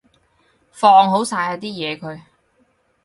[0.71, 2.21] 放好晒啲嘢佢